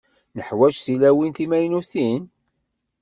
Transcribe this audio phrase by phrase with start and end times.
[0.37, 2.21] Neḥwaǧ tilawin timaynutin?